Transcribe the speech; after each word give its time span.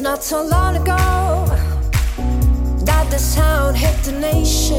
Not 0.00 0.22
so 0.22 0.44
long 0.44 0.76
ago 0.76 1.46
that 2.84 3.08
the 3.10 3.18
sound 3.18 3.76
hit 3.76 3.96
the 4.04 4.12
nation. 4.12 4.78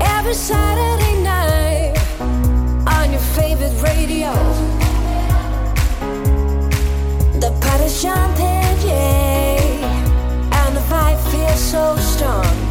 Every 0.00 0.34
Saturday 0.34 1.20
night 1.20 1.98
on 2.86 3.10
your 3.10 3.20
favorite 3.34 3.74
radio, 3.82 4.32
the 7.40 7.50
party's 7.60 8.00
jumping, 8.00 8.86
yeah, 8.86 9.58
and 10.64 10.76
the 10.76 10.84
vibe 10.88 11.20
feels 11.32 11.60
so 11.60 11.96
strong. 11.96 12.67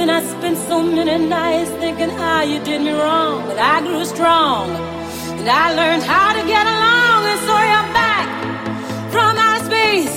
Then 0.00 0.08
I 0.08 0.22
spent 0.22 0.56
so 0.56 0.82
many 0.82 1.26
nights 1.26 1.68
thinking 1.72 2.08
how 2.08 2.40
you 2.40 2.58
did 2.64 2.80
me 2.80 2.90
wrong. 2.90 3.46
But 3.46 3.58
I 3.58 3.82
grew 3.82 4.02
strong 4.06 4.70
and 5.38 5.46
I 5.46 5.74
learned 5.74 6.02
how 6.04 6.32
to 6.32 6.42
get 6.54 6.64
along. 6.74 7.20
And 7.30 7.40
so 7.46 7.54
you're 7.70 7.90
back 8.00 8.26
from 9.12 9.36
outer 9.36 9.64
space. 9.66 10.16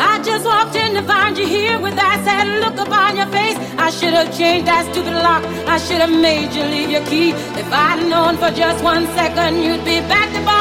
I 0.00 0.22
just 0.22 0.46
walked 0.46 0.74
in 0.74 0.94
to 0.94 1.02
find 1.02 1.36
you 1.36 1.46
here 1.46 1.78
with 1.78 1.96
that 1.96 2.18
sad 2.24 2.48
look 2.64 2.80
upon 2.80 3.18
your 3.18 3.26
face. 3.26 3.58
I 3.76 3.90
should 3.90 4.14
have 4.14 4.34
changed 4.38 4.68
that 4.68 4.90
stupid 4.90 5.12
lock. 5.12 5.44
I 5.68 5.76
should 5.76 6.00
have 6.00 6.16
made 6.28 6.54
you 6.56 6.64
leave 6.64 6.88
your 6.88 7.04
key. 7.04 7.32
If 7.60 7.70
I'd 7.70 8.08
known 8.08 8.38
for 8.38 8.50
just 8.56 8.82
one 8.82 9.04
second, 9.08 9.62
you'd 9.62 9.84
be 9.84 10.00
back 10.08 10.32
to. 10.32 10.53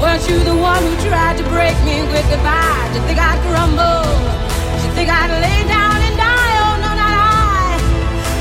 Weren't 0.00 0.28
you 0.28 0.38
the 0.44 0.54
one 0.54 0.82
who 0.82 0.94
tried 1.08 1.36
to 1.38 1.44
break 1.48 1.76
me 1.84 2.02
with 2.12 2.26
goodbye? 2.28 2.88
Did 2.92 3.00
you 3.00 3.06
think 3.08 3.18
I'd 3.18 3.40
crumble? 3.48 4.04
Did 4.76 4.84
you 4.84 4.92
think 4.92 5.08
I'd 5.08 5.32
lay 5.40 5.60
down 5.64 5.98
and 6.08 6.16
die? 6.16 6.52
Oh 6.64 6.74
no, 6.84 6.90
not 7.00 7.14
I. 7.16 7.80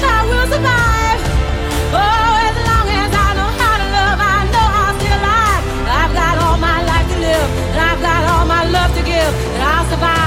I 0.04 0.20
will 0.30 0.48
survive. 0.52 1.22
Oh, 1.96 2.48
as 2.48 2.56
long 2.70 2.88
as 3.02 3.12
I 3.26 3.28
know 3.39 3.52
how 3.62 3.76
to 3.82 3.88
love, 3.98 4.20
I 4.20 4.38
know 4.52 4.68
I'm 4.84 4.96
still 5.00 5.15
alive. 5.15 5.63
I've 6.00 6.13
got 6.13 6.36
all 6.44 6.58
my 6.60 6.80
life 6.91 7.08
to 7.13 7.18
live, 7.24 7.50
and 7.72 7.80
I've 7.89 8.02
got 8.04 8.22
all 8.32 8.46
my 8.46 8.63
love 8.70 8.91
to 8.98 9.04
give, 9.04 9.32
and 9.56 9.63
I'll 9.63 9.86
survive. 9.89 10.25